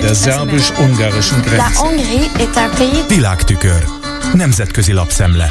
Der 0.00 0.14
szerbus-ungarischen 0.14 1.40
Grenze. 1.42 1.80
Világtükör. 3.08 3.84
Nemzetközi 4.32 4.92
lapszemle. 4.92 5.50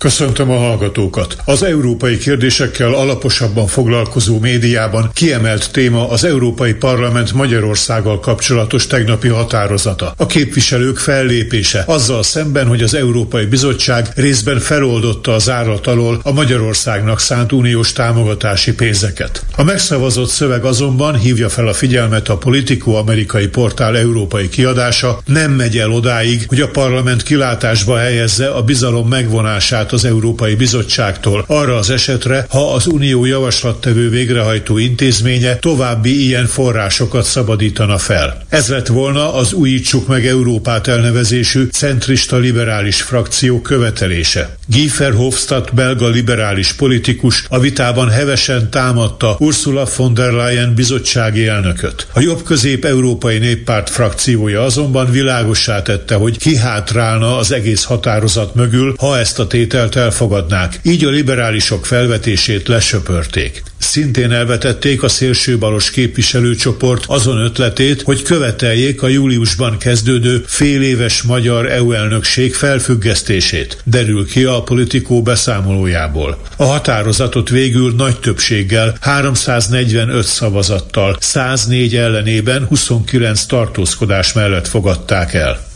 Köszöntöm 0.00 0.50
a 0.50 0.56
hallgatókat! 0.56 1.36
Az 1.44 1.62
európai 1.62 2.18
kérdésekkel 2.18 2.94
alaposabban 2.94 3.66
foglalkozó 3.66 4.38
médiában 4.38 5.10
kiemelt 5.12 5.72
téma 5.72 6.08
az 6.08 6.24
Európai 6.24 6.74
Parlament 6.74 7.32
Magyarországgal 7.32 8.20
kapcsolatos 8.20 8.86
tegnapi 8.86 9.28
határozata. 9.28 10.14
A 10.16 10.26
képviselők 10.26 10.98
fellépése 10.98 11.82
azzal 11.86 12.22
szemben, 12.22 12.66
hogy 12.66 12.82
az 12.82 12.94
Európai 12.94 13.44
Bizottság 13.44 14.08
részben 14.14 14.58
feloldotta 14.58 15.34
az 15.34 15.50
árat 15.50 15.86
alól 15.86 16.20
a 16.22 16.32
Magyarországnak 16.32 17.20
szánt 17.20 17.52
uniós 17.52 17.92
támogatási 17.92 18.74
pénzeket. 18.74 19.44
A 19.56 19.62
megszavazott 19.62 20.30
szöveg 20.30 20.64
azonban 20.64 21.18
hívja 21.18 21.48
fel 21.48 21.68
a 21.68 21.72
figyelmet 21.72 22.28
a 22.28 22.36
Politico 22.36 22.94
amerikai 22.94 23.46
portál 23.46 23.96
európai 23.96 24.48
kiadása, 24.48 25.20
nem 25.26 25.52
megy 25.52 25.78
el 25.78 25.90
odáig, 25.90 26.44
hogy 26.48 26.60
a 26.60 26.68
parlament 26.68 27.22
kilátásba 27.22 27.98
helyezze 27.98 28.48
a 28.48 28.62
bizalom 28.62 29.08
megvonását 29.08 29.88
az 29.92 30.04
Európai 30.04 30.54
Bizottságtól 30.54 31.44
arra 31.46 31.76
az 31.76 31.90
esetre, 31.90 32.46
ha 32.48 32.74
az 32.74 32.86
Unió 32.86 33.24
javaslattevő 33.24 34.10
végrehajtó 34.10 34.78
intézménye 34.78 35.56
további 35.56 36.24
ilyen 36.26 36.46
forrásokat 36.46 37.24
szabadítana 37.24 37.98
fel. 37.98 38.42
Ez 38.48 38.68
lett 38.68 38.86
volna 38.86 39.34
az 39.34 39.52
Újítsuk 39.52 40.06
meg 40.06 40.26
Európát 40.26 40.86
elnevezésű 40.86 41.64
centrista 41.64 42.36
liberális 42.36 43.02
frakció 43.02 43.60
követelése. 43.60 44.58
Guy 44.70 44.90
Verhofstadt 44.98 45.74
belga 45.74 46.08
liberális 46.08 46.72
politikus 46.72 47.44
a 47.48 47.58
vitában 47.58 48.08
hevesen 48.08 48.70
támadta 48.70 49.36
Ursula 49.38 49.86
von 49.96 50.14
der 50.14 50.32
Leyen 50.32 50.74
bizottsági 50.74 51.46
elnököt. 51.46 52.06
A 52.12 52.20
jobb-közép 52.20 52.84
európai 52.84 53.38
néppárt 53.38 53.90
frakciója 53.90 54.62
azonban 54.62 55.10
világossá 55.10 55.82
tette, 55.82 56.14
hogy 56.14 56.38
kihátrálna 56.38 57.36
az 57.36 57.52
egész 57.52 57.84
határozat 57.84 58.54
mögül, 58.54 58.94
ha 58.98 59.18
ezt 59.18 59.38
a 59.38 59.46
tételt 59.46 59.96
elfogadnák, 59.96 60.80
így 60.82 61.04
a 61.04 61.10
liberálisok 61.10 61.86
felvetését 61.86 62.68
lesöpörték. 62.68 63.62
Szintén 63.80 64.32
elvetették 64.32 65.02
a 65.02 65.08
szélsőbalos 65.08 65.90
képviselőcsoport 65.90 67.04
azon 67.06 67.38
ötletét, 67.38 68.02
hogy 68.02 68.22
követeljék 68.22 69.02
a 69.02 69.08
júliusban 69.08 69.78
kezdődő 69.78 70.44
féléves 70.46 71.22
magyar 71.22 71.70
EU 71.72 71.92
elnökség 71.92 72.54
felfüggesztését, 72.54 73.82
derül 73.84 74.26
ki 74.26 74.44
a 74.44 74.62
politikó 74.62 75.22
beszámolójából. 75.22 76.38
A 76.56 76.64
határozatot 76.64 77.48
végül 77.48 77.94
nagy 77.96 78.18
többséggel, 78.18 78.96
345 79.00 80.26
szavazattal, 80.26 81.16
104 81.20 81.96
ellenében 81.96 82.66
29 82.66 83.44
tartózkodás 83.44 84.32
mellett 84.32 84.68
fogadták 84.68 85.34
el. 85.34 85.69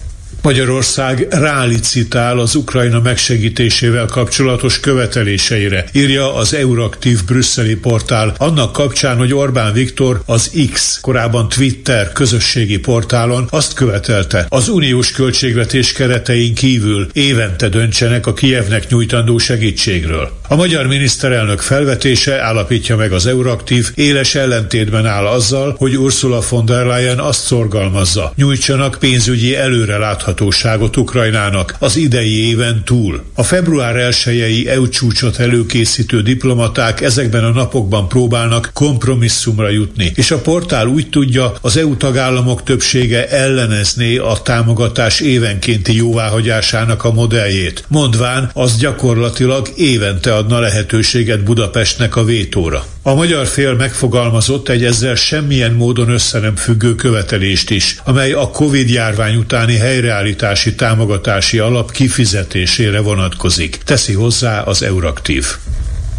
Magyarország 0.45 1.27
rálicitál 1.31 2.39
az 2.39 2.55
Ukrajna 2.55 3.01
megsegítésével 3.01 4.07
kapcsolatos 4.07 4.81
követeléseire, 4.81 5.85
írja 5.93 6.35
az 6.35 6.55
Euraktív 6.55 7.25
brüsszeli 7.25 7.77
portál, 7.77 8.35
annak 8.39 8.73
kapcsán, 8.73 9.17
hogy 9.17 9.35
Orbán 9.35 9.73
Viktor 9.73 10.23
az 10.27 10.51
X, 10.73 10.99
korábban 11.01 11.49
Twitter 11.49 12.13
közösségi 12.13 12.79
portálon 12.79 13.47
azt 13.51 13.75
követelte, 13.75 14.47
az 14.49 14.69
uniós 14.69 15.11
költségvetés 15.11 15.93
keretein 15.93 16.55
kívül 16.55 17.09
évente 17.13 17.69
döntsenek 17.69 18.27
a 18.27 18.33
Kijevnek 18.33 18.89
nyújtandó 18.89 19.39
segítségről. 19.39 20.31
A 20.49 20.57
magyar 20.57 20.87
miniszterelnök 20.87 21.61
felvetése 21.61 22.41
állapítja 22.41 22.97
meg 22.97 23.13
az 23.13 23.27
Euraktív, 23.27 23.91
éles 23.95 24.35
ellentétben 24.35 25.07
áll 25.07 25.27
azzal, 25.27 25.75
hogy 25.79 25.97
Ursula 25.97 26.41
von 26.51 26.65
der 26.65 26.87
Leyen 26.87 27.19
azt 27.19 27.45
szorgalmazza, 27.45 28.33
nyújtsanak 28.37 28.97
pénzügyi 29.01 29.57
előrelátható 29.57 30.45
láthatóságot 30.45 30.97
Ukrajnának 30.97 31.77
az 31.79 31.97
idei 31.97 32.49
éven 32.49 32.83
túl. 32.85 33.23
A 33.35 33.43
február 33.43 33.97
1 33.97 34.67
EU 34.67 34.89
csúcsot 34.89 35.39
előkészítő 35.39 36.23
diplomaták 36.23 37.01
ezekben 37.01 37.45
a 37.45 37.51
napokban 37.51 38.09
próbálnak 38.09 38.71
kompromisszumra 38.73 39.69
jutni, 39.69 40.13
és 40.15 40.31
a 40.31 40.39
portál 40.39 40.87
úgy 40.87 41.09
tudja, 41.09 41.53
az 41.61 41.77
EU 41.77 41.97
tagállamok 41.97 42.63
többsége 42.63 43.29
ellenezné 43.29 44.17
a 44.17 44.39
támogatás 44.43 45.21
évenkénti 45.21 45.97
jóváhagyásának 45.97 47.05
a 47.05 47.13
modelljét, 47.13 47.85
mondván 47.89 48.51
az 48.53 48.77
gyakorlatilag 48.79 49.69
évente 49.77 50.34
adna 50.37 50.59
lehetőséget 50.59 51.43
Budapestnek 51.43 52.17
a 52.17 52.25
vétóra. 52.25 52.85
A 53.03 53.15
magyar 53.15 53.47
fél 53.47 53.75
megfogalmazott 53.75 54.69
egy 54.69 54.85
ezzel 54.85 55.15
semmilyen 55.15 55.73
módon 55.73 56.09
össze 56.09 56.39
nem 56.39 56.57
függő 56.57 56.95
követelést 56.95 57.71
is, 57.71 57.97
amely 58.05 58.33
a 58.33 58.51
Covid 58.51 58.89
járvány 58.89 59.37
utáni 59.37 59.77
helyreállítási 59.77 60.75
támogatási 60.75 61.59
alap 61.59 61.91
kifizetésére 61.91 63.01
vonatkozik, 63.01 63.79
teszi 63.85 64.13
hozzá 64.13 64.61
az 64.61 64.83
Euraktív. 64.83 65.47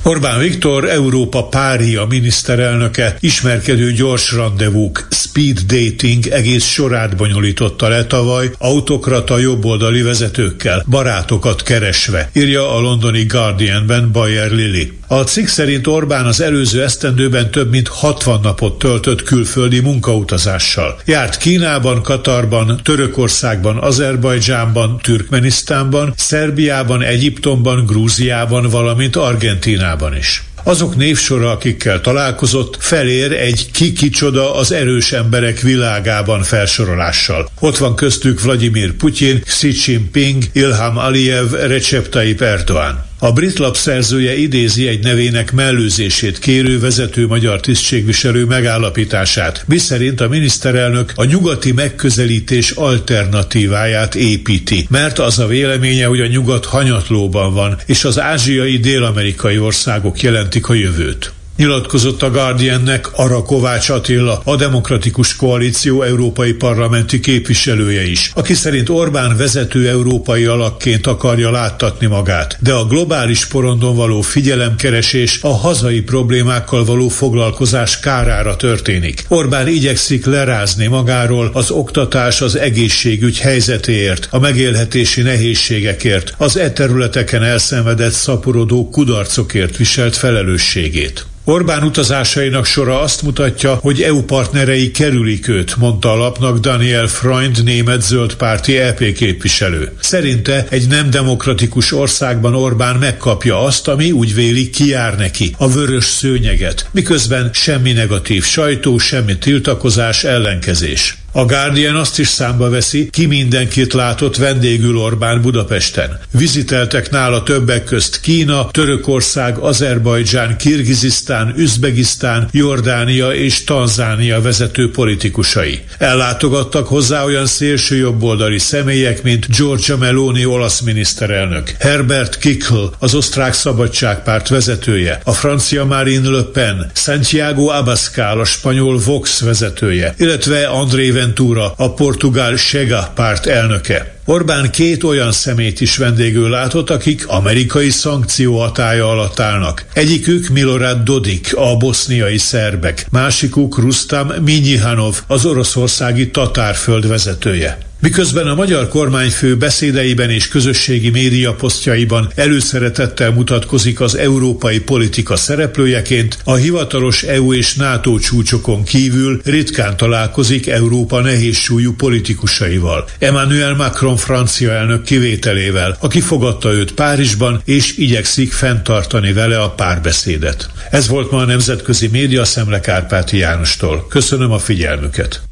Orbán 0.06 0.40
Viktor, 0.40 0.90
Európa 0.90 1.44
pária 1.48 2.06
miniszterelnöke 2.06 3.18
ismerkedő 3.20 3.92
gyors 3.92 4.34
rendezvúk, 4.34 5.08
speed 5.10 5.60
dating 5.60 6.28
egész 6.28 6.66
sorát 6.66 7.16
bonyolította 7.16 7.88
le 7.88 8.06
tavaly 8.06 8.52
autokrata 8.58 9.38
jobboldali 9.38 10.02
vezetőkkel, 10.02 10.84
barátokat 10.90 11.64
keresve, 11.64 12.30
írja 12.34 12.76
a 12.76 12.80
londoni 12.80 13.24
Guardianben 13.24 14.12
Bayer 14.12 14.52
Lili. 14.52 14.92
A 15.08 15.22
cikk 15.24 15.48
szerint 15.48 15.88
Orbán 15.88 16.26
az 16.26 16.42
előző 16.42 16.84
esztendőben 16.84 17.52
több 17.52 17.70
mint 17.70 17.88
60 17.88 18.40
napot 18.42 18.78
töltött 18.78 19.24
külföldi 19.24 19.80
munkautazással. 19.80 21.00
Járt 21.06 21.38
Kínában, 21.38 22.02
Katarban, 22.02 22.80
Törökországban, 22.84 23.78
Azerbajdzsánban, 23.78 25.00
Türkmenisztánban, 25.02 26.14
Szerbiában, 26.18 27.02
Egyiptomban, 27.02 27.86
Grúziában, 27.86 28.70
valamint 28.70 29.16
Argentínában 29.16 30.16
is 30.16 30.44
azok 30.68 30.96
névsora, 30.96 31.52
akikkel 31.52 32.02
találkozott, 32.02 32.78
felér 32.80 33.32
egy 33.32 33.72
ki-kicsoda 33.72 34.56
az 34.56 34.72
erős 34.72 35.12
emberek 35.12 35.60
világában 35.60 36.44
felsorolással. 36.44 37.50
Ott 37.60 37.78
van 37.78 37.96
köztük 37.96 38.42
Vladimir 38.42 38.94
Putyin, 38.94 39.42
Xi 39.42 39.74
Jinping, 39.86 40.44
Ilham 40.52 40.98
Aliyev, 40.98 41.52
Recep 41.52 42.10
Tayyip 42.10 42.42
Erdoğan. 42.42 43.05
A 43.20 43.32
brit 43.32 43.58
lap 43.58 43.76
szerzője 43.76 44.38
idézi 44.38 44.88
egy 44.88 45.04
nevének 45.04 45.52
mellőzését 45.52 46.40
kérő 46.40 46.80
vezető 46.80 47.28
magyar 47.28 47.60
tisztségviselő 47.60 48.46
megállapítását, 48.46 49.64
miszerint 49.68 50.22
a 50.22 50.28
miniszterelnök 50.28 51.12
a 51.16 51.24
nyugati 51.24 51.72
megközelítés 51.72 52.72
alternatíváját 52.72 54.16
építi, 54.16 54.88
mert 54.90 55.20
az 55.20 55.40
a 55.40 55.48
véleménye, 55.48 56.06
hogy 56.06 56.22
a 56.22 56.28
nyugat 56.28 56.66
hanyatlóban 56.66 57.54
van, 57.54 57.78
és 57.86 58.04
az 58.04 58.20
ázsiai 58.20 58.78
dél-amerikai 58.78 59.58
országok 59.58 60.22
jelentik 60.22 60.70
a 60.70 60.74
jövőt. 60.74 61.35
Nyilatkozott 61.58 62.22
a 62.22 62.32
Guardiannek 62.32 63.18
Ara 63.18 63.42
Kovács 63.42 63.90
Attila, 63.90 64.42
a 64.44 64.56
Demokratikus 64.56 65.36
Koalíció 65.36 66.02
európai 66.02 66.54
parlamenti 66.54 67.20
képviselője 67.20 68.08
is, 68.08 68.32
aki 68.34 68.54
szerint 68.54 68.90
Orbán 68.90 69.38
vezető 69.38 69.90
európai 69.90 70.46
alakként 70.46 71.08
akarja 71.08 71.52
láttatni 71.52 72.08
magát, 72.08 72.58
de 72.60 72.74
a 72.74 72.86
globális 72.86 73.46
porondon 73.46 73.96
való 73.96 74.22
figyelemkeresés 74.22 75.40
a 75.42 75.54
hazai 75.54 76.02
problémákkal 76.02 76.86
való 76.86 77.08
foglalkozás 77.08 78.00
kárára 78.00 78.56
történik. 78.56 79.26
Orbán 79.28 79.68
igyekszik 79.68 80.26
lerázni 80.26 80.88
magáról 80.88 81.50
az 81.54 81.72
oktatás 81.72 82.42
az 82.42 82.58
egészségügy 82.58 83.40
helyzetéért, 83.40 84.28
a 84.32 84.40
megélhetési 84.40 85.22
nehézségekért, 85.22 86.34
az 86.38 86.58
e 86.58 86.72
területeken 86.72 87.44
elszenvedett 87.44 88.12
szaporodó 88.12 88.90
kudarcokért 88.90 89.78
viselt 89.78 90.16
felelősségét. 90.16 91.26
Orbán 91.48 91.84
utazásainak 91.84 92.66
sora 92.66 93.02
azt 93.02 93.22
mutatja, 93.22 93.76
hogy 93.76 94.02
EU 94.02 94.22
partnerei 94.22 94.92
kerülik 94.92 95.48
őt, 95.48 95.76
mondta 95.78 96.12
a 96.12 96.16
lapnak 96.16 96.58
Daniel 96.58 97.08
Freund, 97.08 97.64
német 97.64 98.02
zöldpárti 98.02 98.78
EP 98.78 99.14
képviselő. 99.14 99.92
Szerinte 100.00 100.66
egy 100.70 100.88
nem 100.88 101.10
demokratikus 101.10 101.92
országban 101.92 102.56
Orbán 102.56 102.96
megkapja 102.96 103.64
azt, 103.64 103.88
ami 103.88 104.12
úgy 104.12 104.34
véli 104.36 104.70
kijár 104.70 105.18
neki, 105.18 105.56
a 105.58 105.70
vörös 105.70 106.06
szőnyeget, 106.06 106.90
miközben 106.92 107.50
semmi 107.54 107.92
negatív 107.92 108.44
sajtó, 108.44 108.98
semmi 108.98 109.38
tiltakozás, 109.38 110.24
ellenkezés. 110.24 111.18
A 111.38 111.46
Guardian 111.46 111.96
azt 111.96 112.20
is 112.20 112.28
számba 112.28 112.70
veszi, 112.70 113.10
ki 113.12 113.26
mindenkit 113.26 113.94
látott 113.94 114.36
vendégül 114.36 114.98
Orbán 114.98 115.42
Budapesten. 115.42 116.20
Viziteltek 116.32 117.10
nála 117.10 117.44
többek 117.44 117.84
közt 117.84 118.20
Kína, 118.20 118.68
Törökország, 118.72 119.58
Azerbajdzsán, 119.58 120.58
Kirgizisztán, 120.58 121.54
Üzbegisztán, 121.58 122.48
Jordánia 122.52 123.34
és 123.34 123.64
Tanzánia 123.64 124.42
vezető 124.42 124.92
politikusai. 124.92 125.84
Ellátogattak 125.98 126.88
hozzá 126.88 127.24
olyan 127.24 127.46
szélső 127.46 127.96
jobboldali 127.96 128.60
személyek, 128.60 129.24
mint 129.24 129.58
Giorgia 129.58 129.98
Meloni 129.98 130.46
olasz 130.46 130.80
miniszterelnök, 130.80 131.76
Herbert 131.80 132.38
Kickl, 132.38 132.84
az 133.00 133.16
osztrák 133.16 133.54
szabadságpárt 133.54 134.48
vezetője, 134.48 135.20
a 135.24 135.34
francia 135.34 135.86
Marine 135.86 136.30
Le 136.30 136.44
Pen, 136.44 136.92
Santiago 136.94 137.68
Abascal, 137.68 138.40
a 138.40 138.46
spanyol 138.46 138.98
Vox 138.98 139.42
vezetője, 139.42 140.14
illetve 140.18 140.68
André 140.68 141.24
Ventura, 141.26 141.74
a 141.78 141.94
portugál 141.94 142.56
Sega 142.56 143.12
párt 143.16 143.46
elnöke. 143.46 144.16
Orbán 144.26 144.72
két 144.72 145.04
olyan 145.04 145.32
szemét 145.32 145.82
is 145.82 145.98
vendégül 145.98 146.50
látott, 146.50 146.90
akik 146.90 147.28
amerikai 147.28 147.90
szankció 147.90 148.60
hatája 148.60 149.10
alatt 149.10 149.40
állnak. 149.40 149.86
Egyikük 149.94 150.48
Milorad 150.48 151.04
Dodik, 151.04 151.56
a 151.56 151.78
boszniai 151.78 152.38
szerbek, 152.38 153.06
másikuk 153.12 153.78
Rustam 153.78 154.32
Minyihanov, 154.44 155.22
az 155.28 155.46
oroszországi 155.46 156.30
tatárföld 156.32 157.08
vezetője. 157.08 157.78
Miközben 158.06 158.48
a 158.48 158.56
magyar 158.56 158.88
kormányfő 158.88 159.58
beszédeiben 159.58 160.30
és 160.30 160.48
közösségi 160.48 161.10
média 161.10 161.54
posztjaiban 161.54 162.32
előszeretettel 162.36 163.32
mutatkozik 163.32 164.02
az 164.02 164.18
európai 164.18 164.80
politika 164.80 165.36
szereplőjeként, 165.36 166.38
a 166.44 166.54
hivatalos 166.54 167.24
EU 167.24 167.54
és 167.54 167.76
NATO 167.76 168.20
csúcsokon 168.20 168.84
kívül 168.84 169.42
ritkán 169.44 169.98
találkozik 169.98 170.68
Európa 170.68 171.20
nehézsúlyú 171.20 171.94
politikusaival. 171.94 173.08
Emmanuel 173.20 173.76
Macron 173.76 174.18
francia 174.18 174.72
elnök 174.72 175.04
kivételével, 175.04 175.98
aki 176.00 176.22
fogadta 176.22 176.74
őt 176.74 176.94
Párizsban 176.94 177.62
és 177.64 177.98
igyekszik 177.98 178.54
fenntartani 178.54 179.34
vele 179.34 179.62
a 179.62 179.70
párbeszédet. 179.70 180.70
Ez 180.92 181.08
volt 181.08 181.32
ma 181.32 181.38
a 181.38 181.46
Nemzetközi 181.46 182.08
Média 182.08 182.46
Szemle 182.46 182.80
Kárpáti 182.80 183.38
Jánostól. 183.38 184.08
Köszönöm 184.08 184.52
a 184.52 184.60
figyelmüket! 184.60 185.45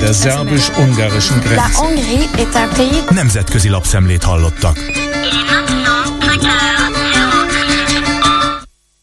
Der 0.00 0.12
szerbus-ungarischen 0.12 1.38
Grenze. 1.40 1.62
Nemzetközi 3.10 3.68
lapszemlét 3.68 4.22
hallottak. 4.22 4.76